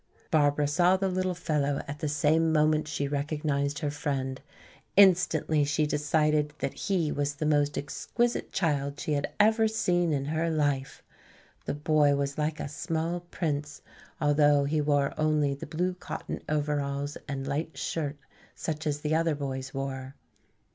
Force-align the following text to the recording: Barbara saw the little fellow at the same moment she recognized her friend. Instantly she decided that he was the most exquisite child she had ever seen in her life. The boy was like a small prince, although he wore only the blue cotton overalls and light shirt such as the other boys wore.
Barbara 0.31 0.67
saw 0.67 0.97
the 0.97 1.09
little 1.09 1.35
fellow 1.35 1.83
at 1.87 1.99
the 1.99 2.07
same 2.09 2.51
moment 2.51 2.87
she 2.87 3.07
recognized 3.07 3.77
her 3.77 3.91
friend. 3.91 4.41
Instantly 4.97 5.63
she 5.63 5.85
decided 5.85 6.53
that 6.57 6.73
he 6.73 7.11
was 7.11 7.35
the 7.35 7.45
most 7.45 7.77
exquisite 7.77 8.51
child 8.51 8.99
she 8.99 9.13
had 9.13 9.31
ever 9.39 9.67
seen 9.67 10.11
in 10.11 10.25
her 10.25 10.49
life. 10.49 11.03
The 11.65 11.75
boy 11.75 12.15
was 12.15 12.39
like 12.39 12.59
a 12.59 12.67
small 12.67 13.19
prince, 13.29 13.83
although 14.19 14.63
he 14.63 14.81
wore 14.81 15.13
only 15.19 15.53
the 15.53 15.67
blue 15.67 15.93
cotton 15.93 16.41
overalls 16.49 17.15
and 17.27 17.45
light 17.45 17.77
shirt 17.77 18.17
such 18.55 18.87
as 18.87 19.01
the 19.01 19.13
other 19.13 19.35
boys 19.35 19.71
wore. 19.71 20.15